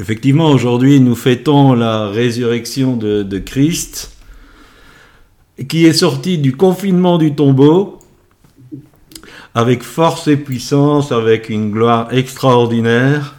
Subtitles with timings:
[0.00, 4.16] Effectivement, aujourd'hui, nous fêtons la résurrection de, Christ,
[5.68, 7.98] qui est sorti du confinement du tombeau
[9.54, 13.36] avec force et puissance, avec une gloire extraordinaire.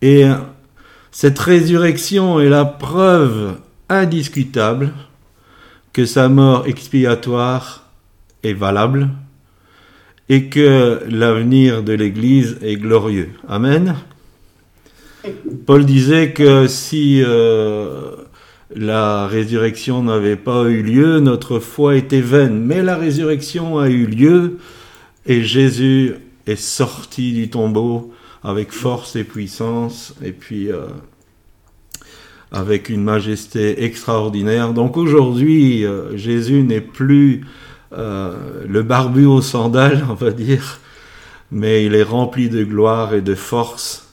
[0.00, 0.24] Et
[1.10, 3.58] cette résurrection est la preuve
[3.90, 4.94] indiscutable
[5.92, 7.90] que sa mort expiatoire
[8.42, 9.10] est valable
[10.30, 13.32] et que l'avenir de l'Église est glorieux.
[13.46, 13.96] Amen.
[15.66, 18.16] Paul disait que si euh,
[18.74, 22.58] la résurrection n'avait pas eu lieu, notre foi était vaine.
[22.58, 24.58] Mais la résurrection a eu lieu
[25.26, 26.14] et Jésus
[26.46, 28.12] est sorti du tombeau
[28.42, 30.86] avec force et puissance et puis euh,
[32.50, 34.72] avec une majesté extraordinaire.
[34.72, 37.44] Donc aujourd'hui, euh, Jésus n'est plus
[37.94, 40.80] le barbu aux sandales, on va dire,
[41.50, 44.11] mais il est rempli de gloire et de force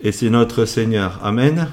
[0.00, 1.20] et c'est notre Seigneur.
[1.22, 1.68] Amen.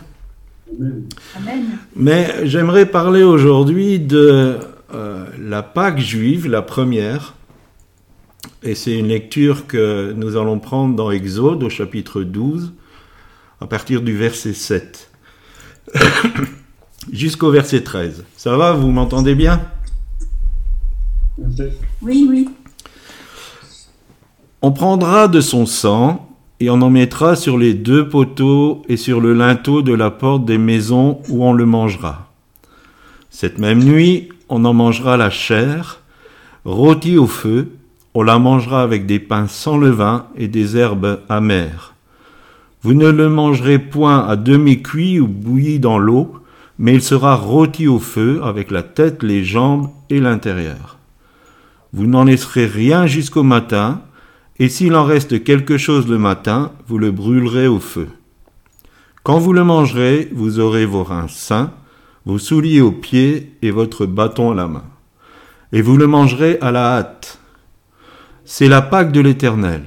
[1.96, 4.58] Mais j'aimerais parler aujourd'hui de
[4.94, 7.36] euh, la Pâque juive, la première.
[8.64, 12.74] Et c'est une lecture que nous allons prendre dans Exode au chapitre 12,
[13.60, 15.12] à partir du verset 7,
[17.12, 18.24] jusqu'au verset 13.
[18.38, 19.62] Ça va, vous m'entendez bien?
[22.02, 22.50] Oui, oui.
[24.62, 26.31] On prendra de son sang
[26.62, 30.46] et on en mettra sur les deux poteaux et sur le linteau de la porte
[30.46, 32.32] des maisons où on le mangera.
[33.32, 36.02] Cette même nuit, on en mangera la chair,
[36.64, 37.72] rôtie au feu,
[38.14, 41.96] on la mangera avec des pains sans levain et des herbes amères.
[42.84, 46.36] Vous ne le mangerez point à demi cuit ou bouilli dans l'eau,
[46.78, 51.00] mais il sera rôti au feu avec la tête, les jambes et l'intérieur.
[51.92, 54.02] Vous n'en laisserez rien jusqu'au matin,
[54.62, 58.10] et s'il en reste quelque chose le matin, vous le brûlerez au feu.
[59.24, 61.74] Quand vous le mangerez, vous aurez vos reins sains,
[62.28, 64.84] vos souliers aux pieds et votre bâton à la main.
[65.74, 67.40] Et vous le mangerez à la hâte.
[68.46, 69.82] C'est la Pâque de l'Éternel.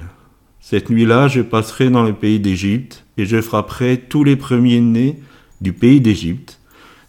[0.58, 5.20] Cette nuit-là, je passerai dans le pays d'Égypte, et je frapperai tous les premiers-nés
[5.60, 6.58] du pays d'Égypte,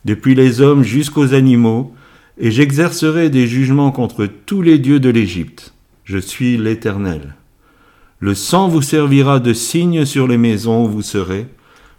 [0.06, 1.96] depuis les hommes jusqu'aux animaux,
[2.38, 5.74] et j'exercerai des jugements contre tous les dieux de l'Égypte.
[6.04, 7.34] Je suis l'Éternel.
[8.26, 11.46] Le sang vous servira de signe sur les maisons où vous serez.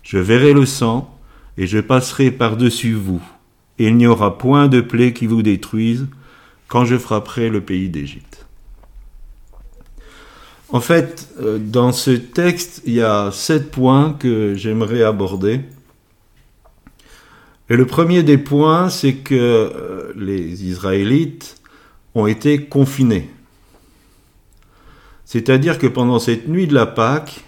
[0.02, 1.16] Je verrai le sang,
[1.56, 3.22] et je passerai par-dessus vous.
[3.78, 6.08] Et il n'y aura point de plaie qui vous détruise
[6.66, 8.44] quand je frapperai le pays d'Égypte.
[10.70, 15.60] En fait, euh, dans ce texte, il y a sept points que j'aimerais aborder.
[17.70, 21.60] Et le premier des points, c'est que euh, les Israélites
[22.16, 23.30] ont été confinés.
[25.26, 27.44] C'est-à-dire que pendant cette nuit de la Pâque,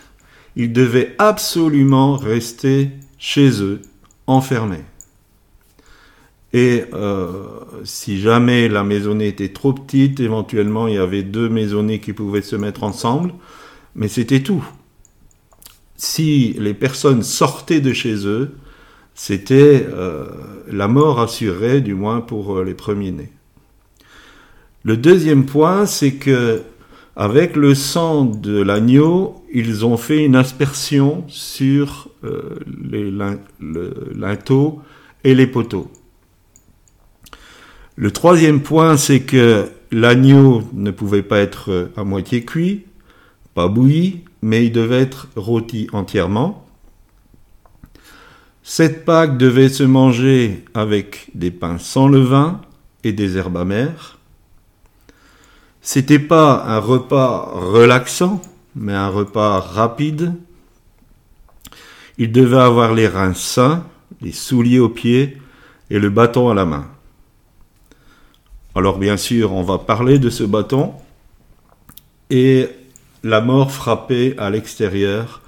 [0.57, 3.81] ils devaient absolument rester chez eux,
[4.27, 4.85] enfermés.
[6.53, 7.45] Et euh,
[7.85, 12.43] si jamais la maisonnée était trop petite, éventuellement il y avait deux maisonnées qui pouvaient
[12.43, 13.33] se mettre ensemble,
[13.95, 14.65] mais c'était tout.
[15.97, 18.57] Si les personnes sortaient de chez eux,
[19.15, 20.27] c'était euh,
[20.69, 23.33] la mort assurée, du moins pour euh, les premiers-nés.
[24.85, 26.63] Le deuxième point, c'est que
[27.19, 33.11] avec le sang de l'agneau, ils ont fait une aspersion sur euh, le
[34.15, 34.81] linteau
[35.25, 35.91] et les poteaux.
[37.97, 42.85] Le troisième point, c'est que l'agneau ne pouvait pas être euh, à moitié cuit,
[43.53, 46.69] pas bouilli, mais il devait être rôti entièrement.
[48.63, 52.61] Cette Pâque devait se manger avec des pains sans levain
[53.03, 54.18] et des herbes amères.
[55.91, 58.43] C'était pas un repas relaxant,
[58.77, 60.35] mais un repas rapide.
[62.19, 63.87] Il devait avoir les reins sains,
[64.21, 65.39] les souliers aux pieds
[65.89, 66.89] et le bâton à la main.
[68.75, 70.93] Alors bien sûr, on va parler de ce bâton
[72.29, 72.69] et
[73.25, 75.41] la mort frappée à l'extérieur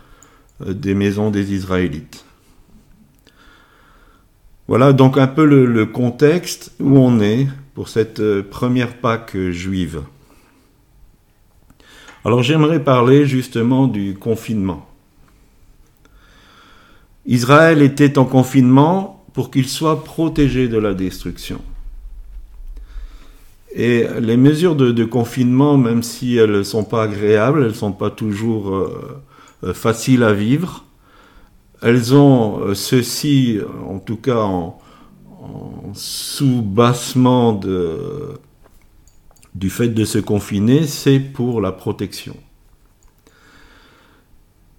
[0.66, 2.25] euh, des maisons des Israélites.
[4.69, 10.00] Voilà donc un peu le, contexte où on est pour cette euh, première Pâque juive.
[12.25, 14.87] Alors j'aimerais parler justement du confinement.
[17.26, 21.61] Israël était en confinement pour qu'il soit protégé de la destruction.
[23.72, 27.93] Et les mesures de, confinement, même si elles ne sont pas agréables, elles ne sont
[27.93, 29.22] pas toujours euh,
[29.64, 30.84] euh, faciles à vivre,
[31.81, 34.78] elles ont euh, ceci, en tout cas en,
[35.40, 37.99] en sous-bassement de,
[39.55, 42.37] du fait de se confiner, c'est pour la protection.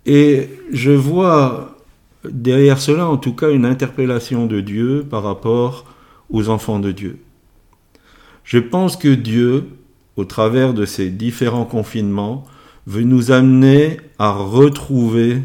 [0.05, 1.77] Et je vois
[2.23, 5.85] derrière cela, en tout cas, une interpellation de Dieu par rapport
[6.29, 7.19] aux enfants de Dieu.
[8.43, 9.67] Je pense que Dieu,
[10.15, 12.45] au travers de ces différents confinements,
[12.87, 15.41] veut nous amener à retrouver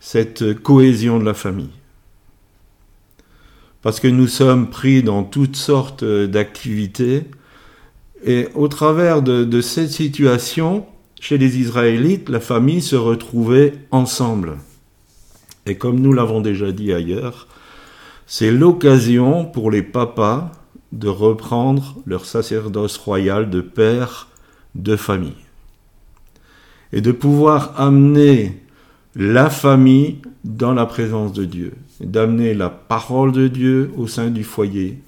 [0.00, 1.70] cette cohésion de la famille.
[3.82, 7.24] Parce que nous sommes pris dans toutes sortes d'activités,
[8.24, 10.86] et au travers de, de cette situation,
[11.20, 14.58] chez les Israélites, la famille se retrouvait ensemble.
[15.66, 17.48] Et comme nous l'avons déjà dit ailleurs,
[18.26, 20.50] c'est l'occasion pour les papas
[20.92, 24.28] de reprendre leur sacerdoce royal de père
[24.74, 25.44] de famille.
[26.92, 28.62] Et de pouvoir amener
[29.14, 34.44] la famille dans la présence de Dieu, d'amener la parole de Dieu au sein du
[34.44, 35.02] foyer.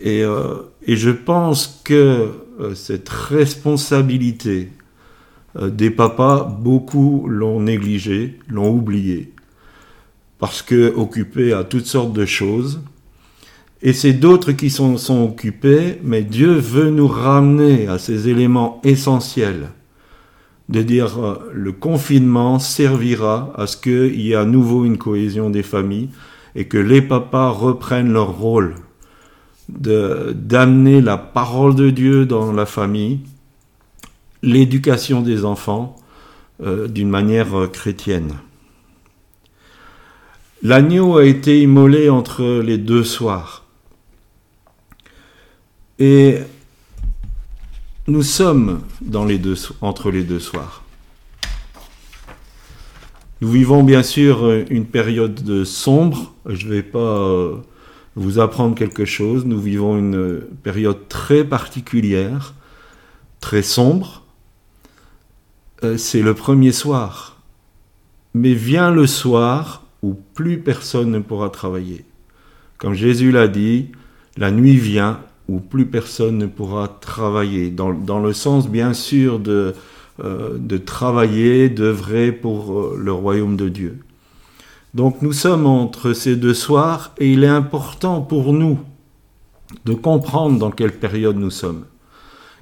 [0.00, 2.30] Et, euh, et je pense que
[2.60, 4.70] euh, cette responsabilité
[5.56, 9.32] euh, des papas, beaucoup l'ont négligé, l'ont oublié,
[10.38, 12.80] parce que occupés à toutes sortes de choses.
[13.82, 18.80] Et c'est d'autres qui sont, sont occupés, mais Dieu veut nous ramener à ces éléments
[18.84, 19.68] essentiels.
[20.68, 25.50] De dire euh, le confinement servira à ce qu'il y ait à nouveau une cohésion
[25.50, 26.10] des familles
[26.54, 28.74] et que les papas reprennent leur rôle
[29.78, 33.20] d'amener la parole de Dieu dans la famille,
[34.42, 35.96] l'éducation des enfants
[36.62, 38.34] euh, d'une manière euh, chrétienne.
[40.62, 43.64] L'agneau a été immolé entre les deux soirs.
[45.98, 46.38] Et
[48.06, 48.80] nous sommes
[49.80, 50.82] entre les deux soirs.
[53.40, 56.34] Nous vivons bien sûr une période sombre.
[56.44, 57.56] Je ne vais pas euh,
[58.20, 59.46] vous apprendre quelque chose.
[59.46, 62.54] Nous vivons une période très particulière,
[63.40, 64.24] très sombre.
[65.82, 67.38] Euh, c'est le premier soir.
[68.34, 72.04] Mais vient le soir où plus personne ne pourra travailler.
[72.78, 73.90] Comme Jésus l'a dit,
[74.36, 79.74] la nuit vient où plus personne ne pourra travailler, dans, le sens bien sûr de,
[80.22, 83.98] euh, travailler, d'œuvrer pour euh, le royaume de Dieu.
[84.94, 88.80] Donc nous sommes entre ces deux soirs et il est important pour nous
[89.84, 91.86] de comprendre dans quelle période nous sommes.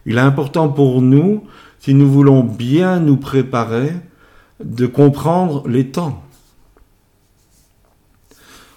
[0.05, 1.45] Il est important pour nous,
[1.81, 3.95] si nous voulons bien nous préparer,
[4.63, 6.23] de comprendre les temps.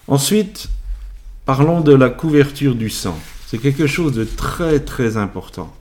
[0.08, 0.68] Ensuite,
[1.44, 3.18] parlons de la couverture du sang.
[3.46, 5.74] C'est quelque chose de très très important.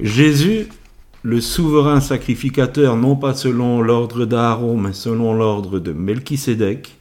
[0.00, 0.68] Jésus,
[1.22, 6.96] le souverain sacrificateur, non pas selon l'ordre d'Aaron, mais selon l'ordre de Melchisédek,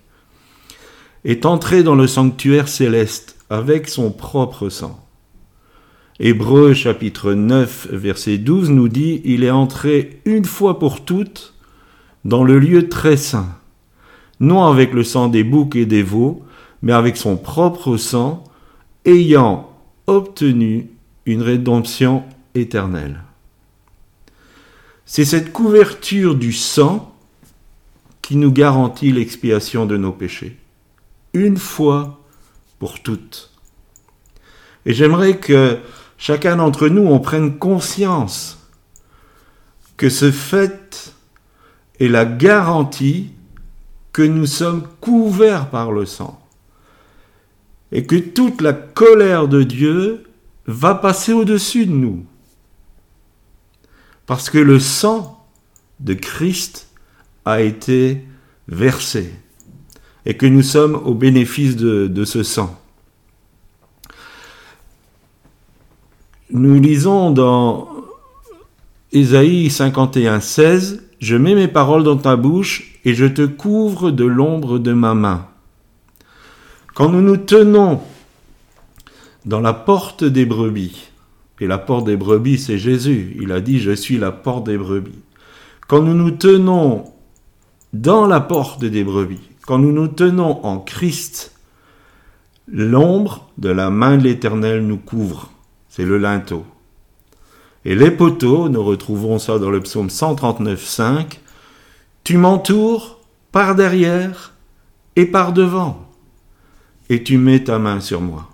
[1.25, 4.99] est entré dans le sanctuaire céleste avec son propre sang.
[6.19, 11.55] Hébreu chapitre 9 verset 12 nous dit Il est entré une fois pour toutes
[12.23, 13.49] dans le lieu très saint,
[14.39, 16.43] non avec le sang des boucs et des veaux,
[16.83, 18.43] mais avec son propre sang,
[19.05, 19.71] ayant
[20.05, 20.91] obtenu
[21.25, 23.21] une rédemption éternelle.
[25.13, 27.13] C'est cette couverture du sang
[28.21, 30.55] qui nous garantit l'expiation de nos péchés,
[31.33, 32.21] une fois
[32.79, 33.51] pour toutes.
[34.85, 35.79] Et j'aimerais que
[36.17, 38.57] chacun d'entre nous en prenne conscience
[39.97, 41.13] que ce fait
[41.99, 43.31] est la garantie
[44.13, 46.39] que nous sommes couverts par le sang
[47.91, 50.23] et que toute la colère de Dieu
[50.67, 52.25] va passer au-dessus de nous.
[54.25, 55.45] Parce que le sang
[55.99, 56.87] de Christ
[57.45, 58.25] a été
[58.67, 59.33] versé
[60.25, 62.79] et que nous sommes au bénéfice de, ce sang.
[66.51, 67.89] Nous lisons dans
[69.11, 74.25] Ésaïe 51, 16, Je mets mes paroles dans ta bouche et je te couvre de
[74.25, 75.47] l'ombre de ma main.
[76.93, 78.01] Quand nous nous tenons
[79.45, 81.10] dans la porte des brebis,
[81.61, 84.77] et la porte des brebis, c'est Jésus, il a dit, je suis la porte des
[84.77, 85.19] brebis.
[85.87, 87.05] Quand nous nous tenons
[87.93, 91.55] dans la porte des brebis, quand nous nous tenons en Christ,
[92.67, 95.51] l'ombre de la main de l'Éternel nous couvre,
[95.87, 96.65] c'est le linteau.
[97.85, 101.39] Et les poteaux, nous retrouvons ça dans le psaume 139, 5,
[102.23, 103.19] tu m'entoures
[103.51, 104.53] par derrière
[105.15, 106.07] et par devant
[107.09, 108.50] et tu mets ta main sur moi.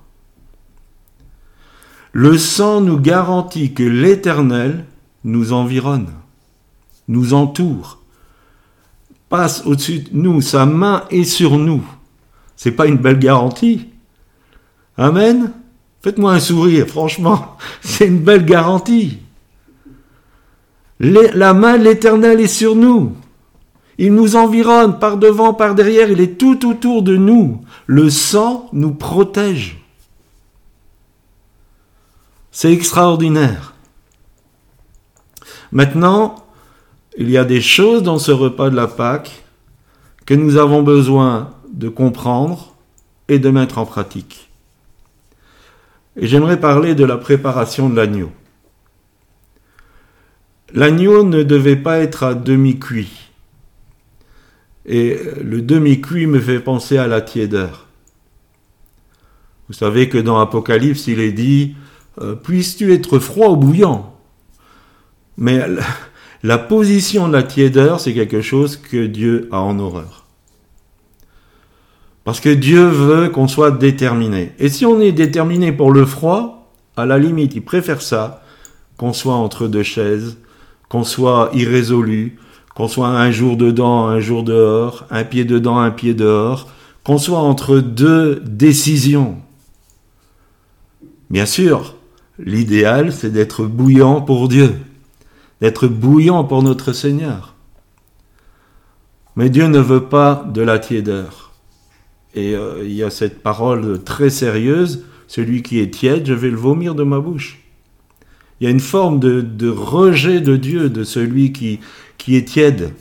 [2.20, 4.86] Le sang nous garantit que l'Éternel
[5.24, 6.08] nous environne,
[7.08, 8.00] nous entoure,
[9.30, 11.84] passe au-dessus de nous, sa main est sur nous.
[12.56, 13.90] C'est pas une belle garantie
[14.98, 15.52] Amen
[16.02, 19.20] Faites-moi un sourire, franchement, c'est une belle garantie.
[21.00, 23.14] la main de l'Éternel est sur nous.
[24.00, 27.62] Il nous environne par devant, par derrière, il est tout autour de nous.
[27.86, 29.87] Le sang nous protège.
[32.58, 33.76] C'est extraordinaire.
[35.72, 36.44] Maintenant,
[37.16, 39.44] il y a des choses dans ce repas de la Pâque
[40.26, 42.74] que nous avons besoin de comprendre
[43.28, 44.50] et de mettre en pratique.
[46.16, 48.32] Et j'aimerais parler de la préparation de l'agneau.
[50.74, 53.30] L'agneau ne devait pas être à demi-cuit.
[54.88, 57.86] Et le demi-cuit me fait penser à la tiédeur.
[59.68, 61.76] Vous savez que dans Apocalypse, il est dit
[62.22, 64.16] euh, Puisses-tu être froid ou bouillant
[65.38, 65.62] Mais
[66.44, 70.26] la position de la tiédeur, c'est quelque chose que Dieu a en horreur.
[72.24, 74.52] Parce que Dieu veut qu'on soit déterminé.
[74.60, 78.44] Et si on est déterminé pour le froid, à la limite, il préfère ça
[78.98, 80.38] qu'on soit entre deux chaises,
[80.90, 82.38] qu'on soit irrésolu,
[82.76, 86.68] qu'on soit un jour dedans, un jour dehors, un pied dedans, un pied dehors,
[87.04, 89.38] qu'on soit entre deux décisions.
[91.30, 91.96] Bien sûr,
[92.39, 94.75] l'idéal, c'est d'être bouillant pour Dieu,
[95.62, 97.56] d'être bouillant pour notre Seigneur.
[99.36, 101.53] Mais Dieu ne veut pas de la tiédeur.
[102.34, 106.50] Et euh, il y a cette parole très sérieuse, celui qui est tiède, je vais
[106.50, 107.60] le vomir de ma bouche.
[108.60, 111.79] Il y a une forme de, rejet de Dieu, de celui qui,
[112.17, 112.94] qui est tiède.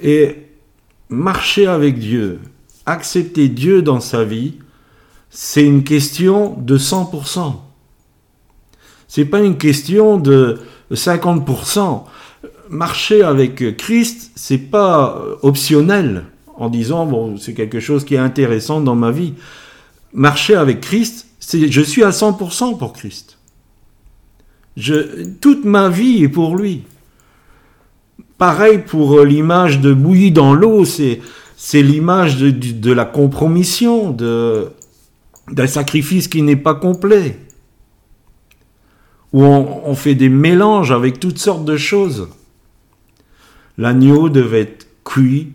[0.00, 0.36] Et
[1.08, 2.40] marcher avec Dieu,
[2.86, 4.54] accepter Dieu dans sa vie,
[5.30, 7.54] c'est une question de 100%.
[9.08, 10.58] C'est pas une question de
[10.92, 12.04] 50%.
[12.70, 18.80] Marcher avec Christ, c'est pas optionnel en disant bon, c'est quelque chose qui est intéressant
[18.80, 19.34] dans ma vie.
[20.12, 23.38] Marcher avec Christ, c'est je suis à 100% pour Christ.
[24.76, 26.84] Je, toute ma vie est pour lui.
[28.38, 31.20] Pareil pour euh, l'image de bouillie dans l'eau, c'est,
[31.56, 34.68] c'est l'image de, de, la compromission, de,
[35.50, 37.40] d'un sacrifice qui n'est pas complet,
[39.32, 42.28] où on, fait des mélanges avec toutes sortes de choses.
[43.76, 45.52] L'agneau devait être cuit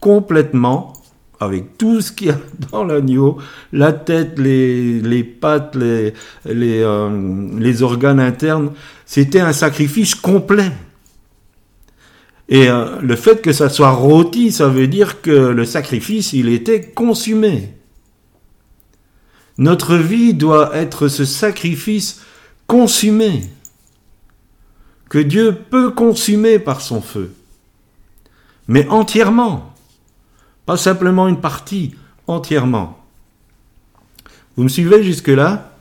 [0.00, 0.92] complètement
[1.40, 2.38] avec tout ce qu'il y a
[2.72, 3.38] dans l'agneau,
[3.72, 6.10] la tête, les, pattes, euh,
[6.44, 8.70] les organes internes.
[9.04, 10.70] C'était un sacrifice complet.
[12.48, 16.48] Et euh, le fait que ça soit rôti, ça veut dire que le sacrifice, il
[16.48, 17.70] était consumé.
[19.58, 22.20] Notre vie doit être ce sacrifice
[22.66, 23.42] consumé,
[25.08, 27.32] que Dieu peut consumer par son feu,
[28.68, 29.72] mais entièrement,
[30.64, 31.94] pas simplement une partie,
[32.26, 32.98] entièrement.
[34.56, 35.72] Vous me suivez jusque-là?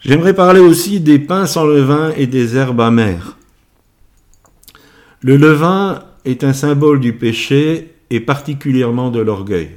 [0.00, 3.36] J'aimerais parler aussi des pains sans levain et des herbes amères.
[5.20, 9.70] Le levain est un symbole du péché et particulièrement de l'orgueil.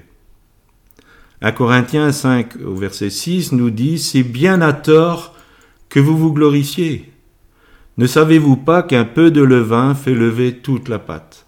[1.41, 5.35] À Corinthiens 5 au verset 6 nous dit C'est bien à tort
[5.87, 7.13] que vous vous glorifiez.
[7.97, 11.45] Ne savez-vous pas qu'un peu de levain fait lever toute la pâte?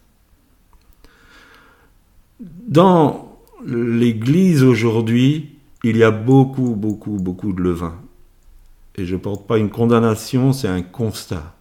[2.40, 7.96] Dans l'Église aujourd'hui, il y a beaucoup, beaucoup, beaucoup de levain.
[8.96, 11.56] Et je ne porte pas une condamnation, c'est un constat.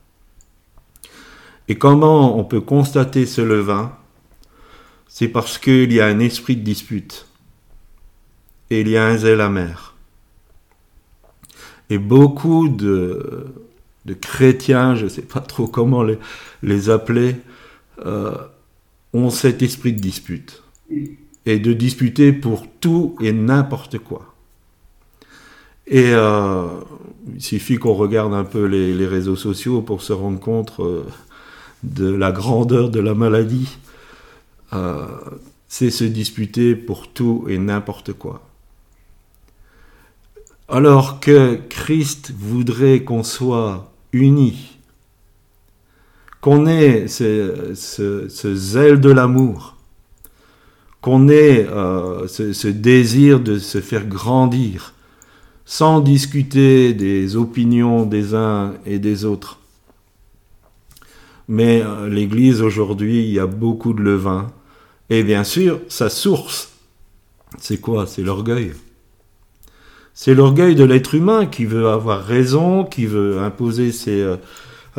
[1.68, 3.96] Et comment on peut constater ce levain?
[5.08, 7.26] C'est parce qu'il y a un esprit de dispute.
[8.70, 9.90] Et il y a un zèle amer.
[11.90, 13.46] Et beaucoup de,
[14.20, 16.04] chrétiens, je ne sais pas trop comment
[16.62, 17.36] les, appeler,
[18.06, 18.32] euh,
[19.12, 20.62] ont cet esprit de dispute.
[21.46, 24.34] Et de disputer pour tout et n'importe quoi.
[25.88, 26.68] Et euh,
[27.34, 31.02] il suffit qu'on regarde un peu les, réseaux sociaux pour se rendre compte euh,
[31.82, 33.78] de la grandeur de la maladie,
[35.66, 38.49] c'est se disputer pour tout et n'importe quoi.
[40.70, 44.78] Alors que Christ voudrait qu'on soit unis,
[46.40, 47.74] qu'on ait ce,
[48.54, 49.76] zèle de l'amour,
[51.00, 54.94] qu'on ait euh, ce, ce, désir de se faire grandir,
[55.64, 59.58] sans discuter des opinions des uns et des autres,
[61.48, 64.52] mais euh, l'Église aujourd'hui, il y a beaucoup de levain.
[65.10, 66.70] Et bien sûr, sa source,
[67.58, 68.06] c'est quoi?
[68.06, 68.70] C'est l'orgueil.
[70.14, 74.36] C'est l'orgueil de l'être humain qui veut avoir raison, qui veut imposer ses, euh,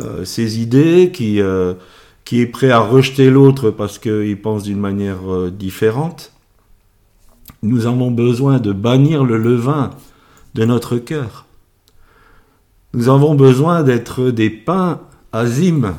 [0.00, 1.74] euh idées, qui, euh,
[2.24, 6.32] qui est prêt à rejeter l'autre parce qu'il pense d'une manière différente.
[7.62, 9.90] Nous avons besoin de bannir le levain
[10.54, 11.46] de notre cœur.
[12.94, 15.00] Nous avons besoin d'être des pains
[15.32, 15.94] azim,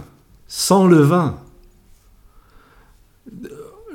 [0.47, 1.37] sans levain.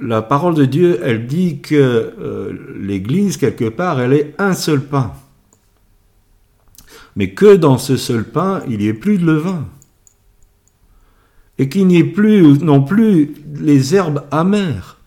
[0.01, 4.81] La parole de Dieu, elle dit que euh, l'Église, quelque part, elle est un seul
[4.81, 5.13] pain.
[7.17, 9.67] Mais que dans ce seul pain, il n'y ait plus de levain.
[11.59, 14.99] Et qu'il n'y ait plus non plus les herbes amères.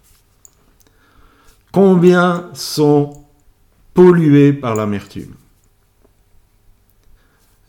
[1.71, 3.23] Combien sont
[3.93, 5.33] pollués par l'amertume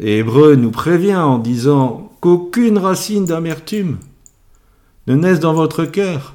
[0.03, 3.99] et Hébreu nous prévient en disant qu'aucune racine d'amertume
[5.07, 6.35] ne naisse dans votre cœur,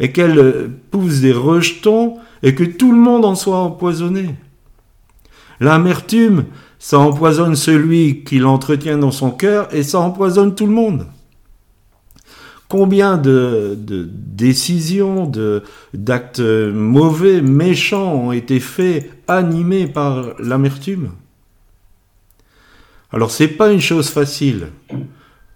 [0.00, 4.34] et qu'elle pousse des rejetons, et que tout le monde en soit empoisonné.
[5.60, 6.46] L'amertume,
[6.78, 11.06] ça empoisonne celui qui l'entretient dans son cœur, et ça empoisonne tout le monde.
[12.68, 15.30] Combien de, décisions,
[15.92, 21.10] d'actes mauvais, méchants ont été faits, animés par l'amertume?
[23.12, 24.68] Alors c'est pas une chose facile.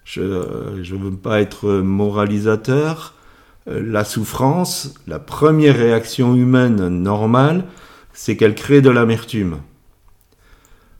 [0.04, 3.13] Je ne veux pas être moralisateur.
[3.68, 7.64] Euh, la souffrance, la première réaction humaine normale,
[8.12, 9.58] c'est qu'elle crée de l'amertume.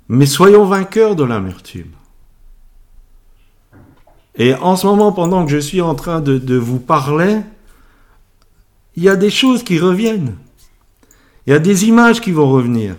[0.08, 1.92] Mais soyons vainqueurs de l'amertume.
[4.36, 7.40] Et en ce moment, pendant que je suis en train de, de vous parler,
[8.96, 10.36] il y a des choses qui reviennent.
[11.46, 12.96] Il y a des images qui vont revenir.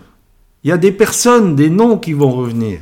[0.64, 2.82] Il y a des personnes, des noms qui vont revenir.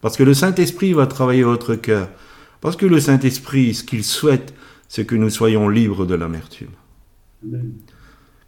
[0.00, 2.08] Parce que le Saint-Esprit va travailler votre cœur.
[2.60, 4.54] Parce que le Saint-Esprit, ce qu'il souhaite,
[4.92, 6.68] c'est que nous soyons libres de l'amertume.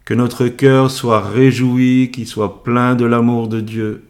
[0.05, 4.03] Que notre cœur soit réjoui, qu'il soit plein de l'amour de Dieu.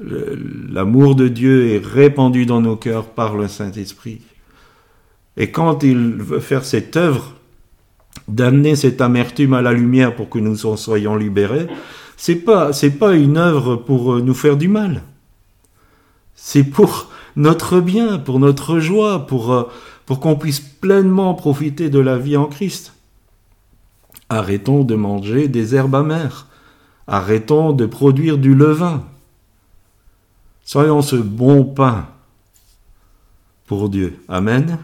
[0.00, 4.20] L'amour de Dieu est répandu dans nos cœurs par le Saint-Esprit.
[5.36, 7.34] Et quand il veut faire cette œuvre,
[8.28, 11.66] d'amener cette amertume à la lumière pour que nous soyons libérés,
[12.16, 15.02] c'est pas, c'est pas une œuvre pour nous faire du mal.
[16.36, 19.64] C'est pour notre bien, pour notre joie, pour, euh,
[20.12, 22.92] pour qu'on puisse pleinement profiter de la vie en Christ.
[24.28, 26.48] Arrêtons de manger des herbes amères.
[27.06, 29.04] Arrêtons de produire du levain.
[30.64, 32.08] Soyons ce bon pain
[33.64, 34.22] pour Dieu.
[34.28, 34.80] Amen.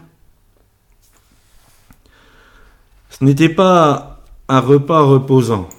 [3.11, 5.69] Ce n'était pas un repas reposant.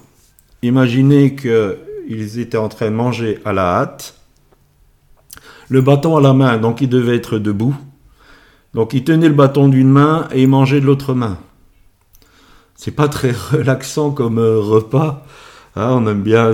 [0.61, 4.15] Imaginez qu'ils étaient en train de manger à la hâte
[5.67, 7.75] le bâton à la main, donc il devait être debout.
[8.73, 11.37] Donc il tenait le bâton d'une main et il mangeait de l'autre main.
[12.75, 15.25] C'est pas très relaxant comme euh, repas.
[15.75, 16.53] Hein, on aime bien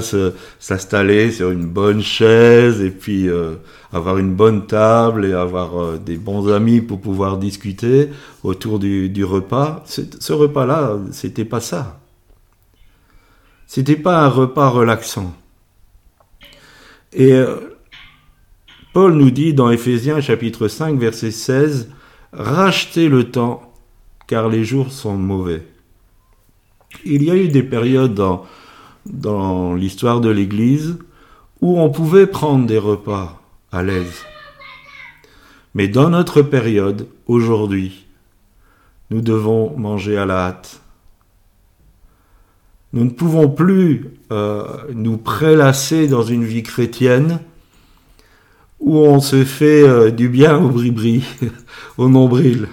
[0.60, 3.56] s'installer sur une bonne chaise et puis euh,
[3.92, 8.10] avoir une bonne table et avoir euh, des bons amis pour pouvoir discuter
[8.44, 9.84] autour du, repas.
[9.88, 12.00] Ce repas-là, c'était pas ça.
[13.66, 15.34] C'était pas un repas relaxant.
[17.14, 17.42] Et
[18.94, 21.90] Paul nous dit dans Éphésiens chapitre 5 verset 16,
[22.34, 23.74] Rachetez le temps,
[24.28, 25.66] car les jours sont mauvais.
[27.06, 28.46] Il y a eu des périodes dans,
[29.06, 30.98] dans l'histoire de l'Église
[31.62, 34.24] où on pouvait prendre des repas à l'aise.
[35.74, 38.06] Mais dans notre période, aujourd'hui,
[39.10, 40.82] nous devons manger à la hâte.
[42.94, 47.40] Nous ne pouvons plus euh, nous prélasser dans une vie chrétienne
[48.80, 51.26] où on se fait euh, du bien au bris
[51.98, 52.68] au nombril.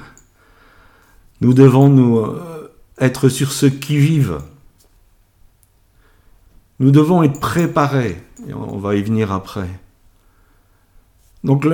[1.40, 4.40] Nous devons nous euh, être sur ce qui vivent.
[6.80, 9.68] Nous devons être préparés, et on va y venir après.
[11.44, 11.66] Donc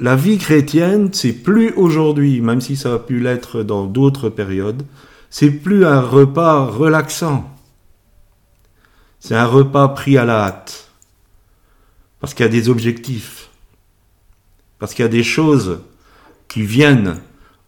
[0.00, 4.82] la vie chrétienne, c'est plus aujourd'hui, même si ça a pu l'être dans d'autres périodes,
[5.30, 7.48] c'est plus un repas relaxant.
[9.20, 10.90] C'est un repas pris à la hâte.
[12.20, 13.48] Parce qu'il y a des objectifs.
[14.82, 15.78] Parce qu'il y a des choses
[16.48, 17.20] qui viennent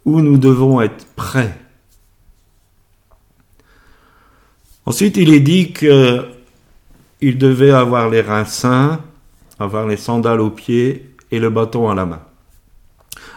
[0.04, 1.56] où nous devons être prêts.
[4.84, 9.00] Ensuite, il est dit qu'il devait avoir les reins sains,
[9.60, 12.22] avoir les sandales aux pieds et le bâton à la main.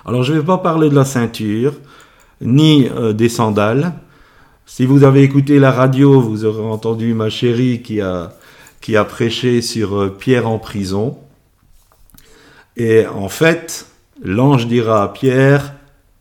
[0.07, 1.75] Alors, je ne vais pas parler de la ceinture,
[2.41, 3.93] ni euh, des sandales.
[4.65, 8.33] Si vous avez écouté la radio, vous aurez entendu ma chérie qui a,
[9.05, 11.19] prêché sur euh, Pierre en prison.
[12.77, 13.87] Et en fait,
[14.23, 15.73] l'ange dira à Pierre,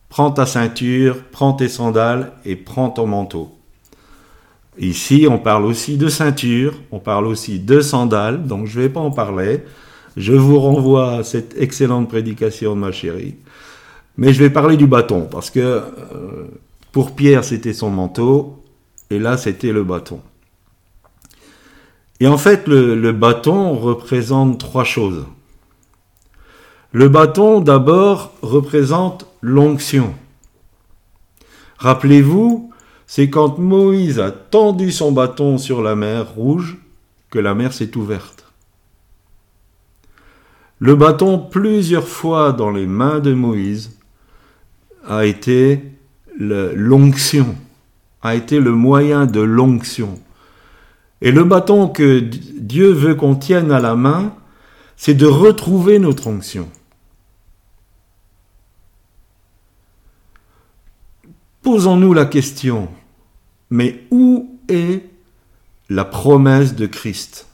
[0.09, 3.53] prends ta ceinture, prends tes sandales et prends ton manteau.
[4.79, 8.89] Ici, on parle aussi de ceinture, on parle aussi de sandales, donc je ne vais
[8.89, 9.65] pas en parler.
[10.17, 13.37] Je vous renvoie à cette excellente prédication de ma chérie.
[14.17, 15.83] Mais je vais parler du bâton, parce que euh,
[16.91, 18.63] pour Pierre, c'était son manteau,
[19.11, 20.21] et là, c'était le bâton.
[22.19, 25.27] Et en fait, le bâton représente trois choses.
[26.93, 30.15] Le bâton, d'abord, représente l'onction.
[31.79, 32.71] Rappelez-vous,
[33.07, 36.79] c'est quand Moïse a tendu son bâton sur la mer rouge
[37.31, 38.45] que la mer s'est ouverte.
[40.79, 43.99] Le bâton, plusieurs fois dans les mains de Moïse,
[45.09, 45.83] a été
[46.39, 47.55] l'onction,
[48.23, 50.19] a été le moyen de l'onction.
[51.23, 54.35] Et le bâton que Dieu veut qu'on tienne à la main,
[54.97, 56.69] c'est de retrouver notre onction.
[61.63, 62.89] Posons-nous la question,
[63.71, 65.03] mais où est
[65.89, 67.47] la promesse de Christ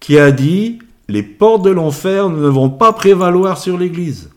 [0.00, 4.30] qui a dit les portes de l'enfer ne vont pas prévaloir sur l'Église.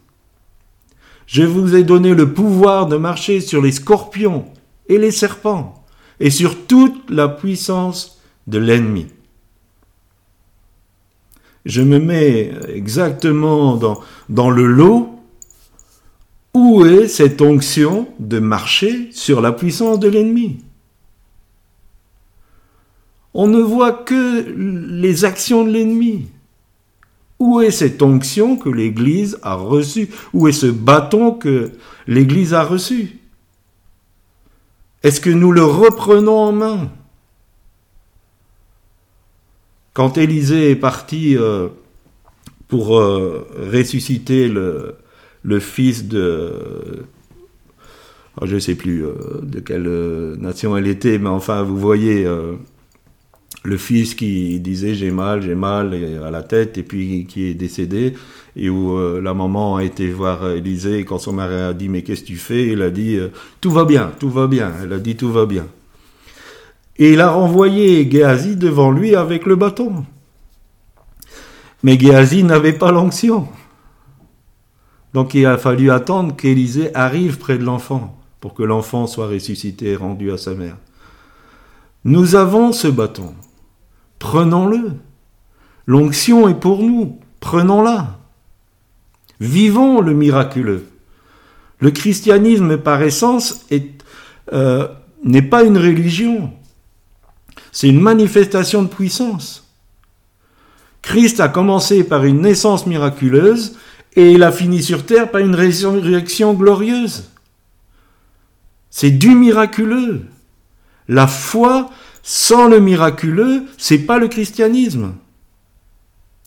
[1.26, 4.46] Je vous ai donné le pouvoir de marcher sur les scorpions
[4.88, 5.84] et les serpents
[6.20, 9.08] et sur toute la puissance de l'ennemi.
[11.70, 13.80] Je me mets exactement
[14.28, 15.20] dans, le lot.
[16.56, 20.64] Où est cette onction de marcher sur la puissance de l'ennemi?
[23.36, 26.30] On ne voit que les actions de l'ennemi.
[27.38, 30.10] Où est cette onction que l'Église a reçue?
[30.34, 31.74] Où est ce bâton que
[32.08, 33.20] l'Église a reçu?
[35.04, 36.92] Est-ce que nous le reprenons en main?
[39.94, 41.68] Quand Élisée est parti euh,
[42.68, 46.52] pour euh, ressusciter le, fils de...
[48.40, 49.90] Oh, je ne sais plus euh, de quelle
[50.40, 52.26] nation elle était, mais enfin, vous voyez
[53.64, 57.54] le fils qui disait j'ai mal, j'ai mal à la tête et puis qui est
[57.54, 58.14] décédé
[58.56, 62.22] et où la maman a été voir Élisée quand son mari a dit mais qu'est-ce
[62.22, 62.68] que tu fais?
[62.68, 63.20] Il a dit
[63.60, 64.72] tout va bien, tout va bien.
[64.82, 65.68] Elle a dit tout va bien.
[67.00, 70.06] Et il a renvoyé Géasi devant lui avec le bâton.
[71.82, 73.48] Mais Géasi n'avait pas l'onction.
[75.14, 79.92] Donc il a fallu attendre qu'Élisée arrive près de l'enfant pour que l'enfant soit ressuscité
[79.92, 80.78] et rendu à sa mère.
[82.04, 83.34] Nous avons ce bâton.
[84.20, 84.94] Prenons-le.
[85.86, 87.18] L'onction est pour nous.
[87.40, 88.20] Prenons-la.
[89.40, 90.86] Vivons le miraculeux.
[91.80, 93.66] Le christianisme, par essence,
[94.52, 94.88] euh,
[95.24, 96.52] n'est pas une religion.
[97.72, 99.68] C'est une manifestation de puissance.
[101.02, 103.78] Christ a commencé par une naissance miraculeuse
[104.16, 107.30] et il a fini sur terre par une résurrection glorieuse.
[108.90, 110.26] C'est du miraculeux.
[111.08, 111.90] La foi
[112.22, 115.14] sans le miraculeux, c'est pas le christianisme.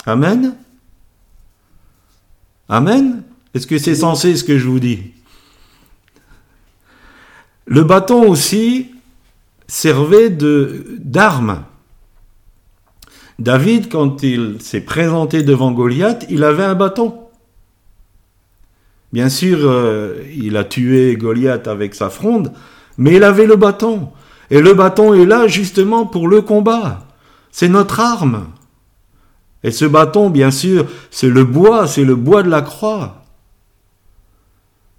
[0.07, 0.55] Amen.
[2.69, 3.23] Amen.
[3.55, 5.13] Est-ce que c'est censé ce que je vous dis?
[7.67, 8.92] Le bâton aussi
[9.73, 11.65] servait de d'arme.
[13.39, 17.15] David, quand il s'est présenté devant Goliath, il avait un bâton.
[19.15, 22.53] Bien sûr, euh, il a tué Goliath avec sa fronde,
[22.99, 24.11] mais il avait le bâton.
[24.51, 27.09] Et le bâton est là justement pour le combat.
[27.51, 28.49] C'est notre arme.
[29.65, 33.25] Et ce bâton, bien sûr, c'est le bois, c'est le bois de la croix.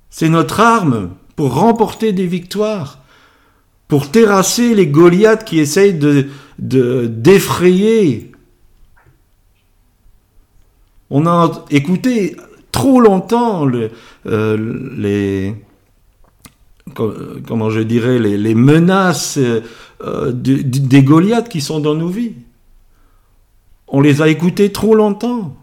[0.09, 3.02] C'est notre arme pour remporter des victoires,
[3.87, 8.31] pour terrasser les Goliaths qui essayent de, d'effrayer.
[11.09, 12.35] On a écouté
[12.71, 13.67] trop longtemps
[14.25, 15.53] euh, les,
[16.95, 22.33] comment je dirais, les, menaces euh, des Goliaths qui sont dans nos vies.
[23.87, 25.55] On les a écoutés trop longtemps.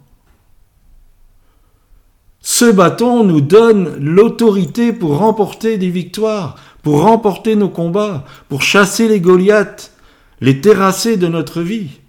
[2.41, 9.09] Ce bâton nous donne l'autorité pour remporter des victoires, pour remporter nos combats, pour chasser
[9.09, 9.93] les Goliaths,
[10.40, 12.01] les terrasser de notre vie.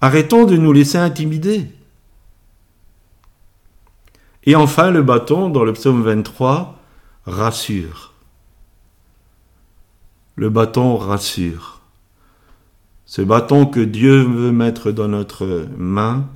[0.00, 1.66] Arrêtons de nous laisser intimider.
[4.44, 6.78] Et enfin, le bâton, dans le psaume 23,
[7.24, 8.12] rassure.
[10.36, 11.80] Le bâton rassure.
[13.06, 16.28] Ce bâton que Dieu veut mettre dans notre main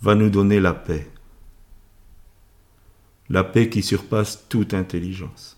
[0.00, 1.10] va nous donner la paix.
[3.30, 5.57] La paix qui surpasse toute intelligence.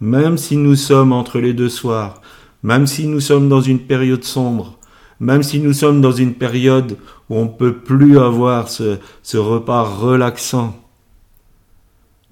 [0.00, 2.20] Même si nous sommes entre les deux soirs,
[2.62, 4.78] même si nous sommes dans une période sombre,
[5.20, 6.96] même si nous sommes dans une période
[7.28, 8.98] où on ne peut plus avoir ce,
[9.36, 10.80] repas relaxant,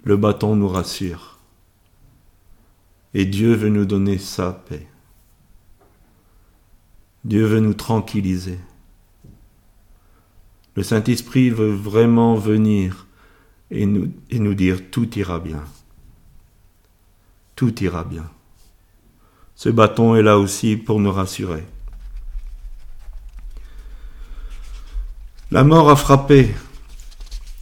[0.05, 1.39] le bâton nous rassure.
[3.15, 4.87] Et Dieu veut nous donner sa paix.
[7.25, 8.59] Dieu veut nous tranquilliser.
[10.77, 13.07] Le Saint-Esprit veut vraiment venir
[13.71, 15.65] et nous dire tout ira bien.
[17.57, 18.31] Tout ira bien.
[19.55, 21.65] Ce bâton est là aussi pour nous rassurer.
[25.51, 26.55] La mort a frappé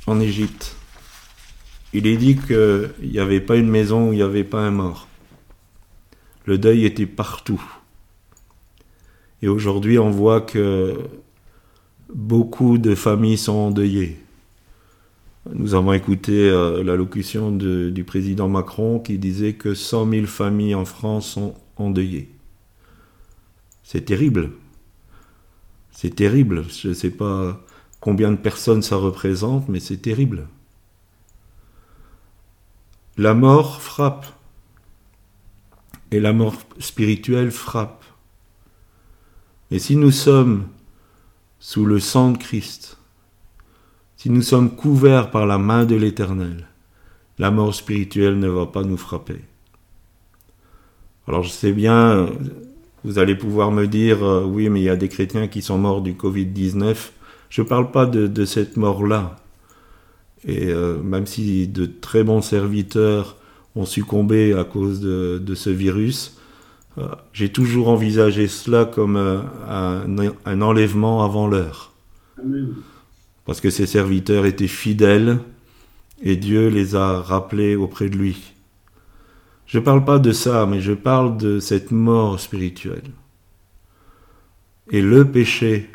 [0.09, 0.75] en Égypte.
[1.93, 4.73] Il est dit qu'il n'y avait pas une maison où il n'y avait pas un
[4.73, 5.07] mort.
[6.45, 7.63] Le deuil était partout.
[9.43, 10.99] Et aujourd'hui, on voit que
[12.13, 14.24] beaucoup de familles sont endeuillées.
[15.53, 20.87] Nous avons écouté euh, l'allocution du président Macron qui disait que 100 000 familles en
[20.87, 22.31] France sont endeuillées.
[23.83, 24.53] C'est terrible.
[25.91, 26.65] C'est terrible.
[26.71, 27.61] Je ne sais pas
[28.01, 30.49] combien de personnes ça représente, mais c'est terrible.
[33.19, 34.27] La mort frappe.
[36.11, 38.05] Et la mort spirituelle frappe.
[39.71, 40.69] Et si nous sommes
[41.59, 42.99] sous le sang de Christ,
[44.25, 46.67] si nous sommes couverts par la main de l'Éternel,
[47.39, 49.43] la mort spirituelle ne va pas nous frapper.
[51.29, 52.31] Alors je sais bien,
[53.05, 55.77] vous allez pouvoir me dire, euh, oui, mais il y a des chrétiens qui sont
[55.77, 57.11] morts du Covid-19.
[57.51, 59.37] Je ne parle pas de, cette mort-là.
[60.49, 63.37] Et euh, même si de très bons serviteurs
[63.77, 66.39] ont succombé à cause de, ce virus,
[66.97, 70.07] euh, j'ai toujours envisagé cela comme un,
[70.47, 71.93] un enlèvement avant l'heure.
[73.45, 75.39] Parce que ces serviteurs étaient fidèles
[76.23, 78.55] et Dieu les a rappelés auprès de lui.
[79.67, 83.11] Je ne parle pas de ça, mais je parle de cette mort spirituelle.
[84.91, 85.91] Et le péché,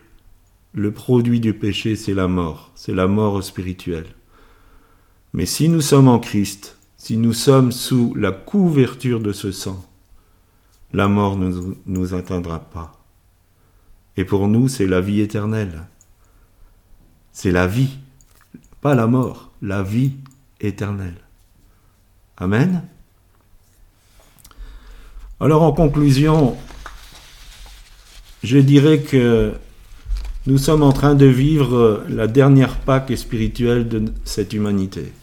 [0.73, 4.07] le produit du péché, c'est la mort, c'est la mort spirituelle.
[5.33, 9.85] Mais si nous sommes en Christ, si nous sommes sous la couverture de ce sang,
[10.91, 11.51] la mort ne
[11.85, 12.99] nous atteindra pas.
[14.17, 15.88] Et pour nous, c'est la vie éternelle.
[17.41, 17.91] C'est la vie,
[18.82, 20.12] pas la mort, la vie
[20.60, 21.15] éternelle.
[22.36, 22.84] Amen.
[25.39, 26.58] Alors en conclusion,
[28.43, 29.54] je dirais que
[30.47, 35.13] nous sommes en train de vivre la dernière Pâque spirituelle de cette humanité.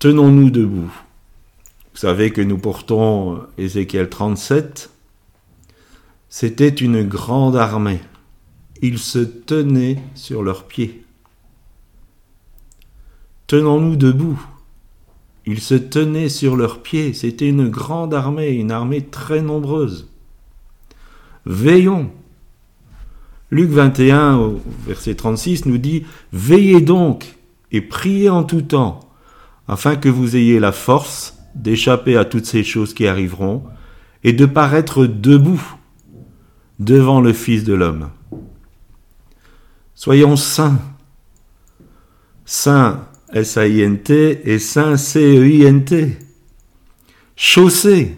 [0.00, 0.92] Tenons-nous debout.
[1.92, 4.90] Vous savez que nous portons Ézéchiel 37.
[6.30, 8.00] C'était une grande armée.
[8.82, 11.04] Ils se tenaient sur leurs pieds.
[13.46, 14.40] Tenons-nous debout.
[15.46, 17.12] Ils se tenaient sur leurs pieds.
[17.12, 20.08] C'était une grande armée, une armée très nombreuse.
[21.44, 22.10] Veillons.
[23.52, 24.54] Luc 21,
[24.86, 27.36] verset 36, nous dit Veillez donc
[27.70, 29.00] et priez en tout temps,
[29.68, 33.62] afin que vous ayez la force d'échapper à toutes ces choses qui arriveront
[34.24, 35.62] et de paraître debout
[36.80, 38.10] devant le Fils de l'homme.
[39.96, 40.78] Soyons saints.
[42.44, 46.18] Saints S-A-I-N-T et Saint C-E-I-N-T.
[47.34, 48.16] Chaussés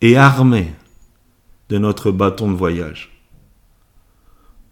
[0.00, 0.72] et armés
[1.68, 3.20] de notre bâton de voyage.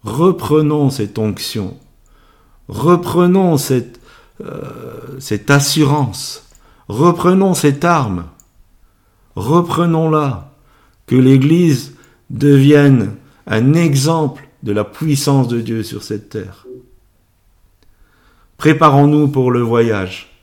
[0.03, 1.77] Reprenons cette onction.
[2.69, 3.99] Reprenons cette,
[4.41, 6.49] euh, cette assurance.
[6.87, 8.25] Reprenons cette arme.
[9.35, 10.53] Reprenons-la.
[11.07, 11.95] Que l'Église
[12.29, 16.65] devienne un exemple de la puissance de Dieu sur cette terre.
[18.57, 20.33] Préparons-nous pour le voyage.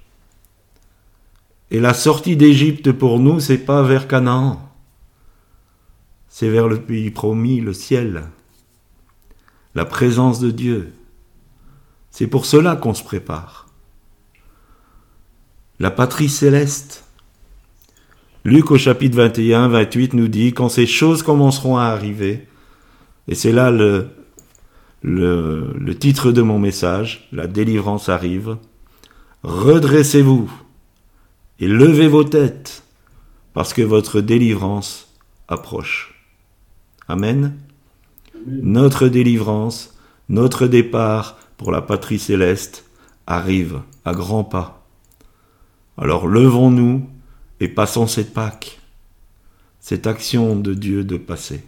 [1.71, 4.71] Et la sortie d'Égypte pour nous, c'est pas vers Canaan.
[6.29, 8.25] C'est vers le pays promis, le ciel.
[9.75, 10.93] La présence de Dieu.
[12.11, 13.67] C'est pour cela qu'on se prépare.
[15.81, 17.05] La patrie céleste.
[18.45, 22.47] Luc au chapitre 21, 28 nous dit quand ces choses commenceront à arriver,
[23.29, 24.09] et c'est là le,
[25.03, 28.57] le, titre de mon message, La délivrance arrive.
[29.43, 30.51] Redressez-vous
[31.61, 32.83] et levez vos têtes,
[33.53, 35.15] parce que votre délivrance
[35.49, 36.15] approche.
[37.07, 37.57] Amen.
[38.47, 39.97] Notre délivrance,
[40.29, 42.85] notre départ pour la patrie céleste
[43.27, 44.87] arrive à grands pas.
[45.97, 47.09] Alors levons-nous
[47.61, 48.81] et passons cette Pâque,
[49.81, 51.65] cette action de Dieu de passer.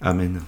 [0.00, 0.42] Amen.